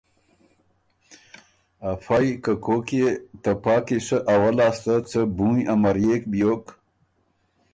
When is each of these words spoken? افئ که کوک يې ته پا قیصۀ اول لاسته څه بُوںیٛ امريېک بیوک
افئ 1.91 2.27
که 2.43 2.53
کوک 2.65 2.87
يې 2.99 3.07
ته 3.41 3.51
پا 3.63 3.75
قیصۀ 3.85 4.17
اول 4.33 4.53
لاسته 4.59 4.93
څه 5.09 5.19
بُوںیٛ 5.37 5.67
امريېک 5.73 6.23
بیوک 6.31 6.65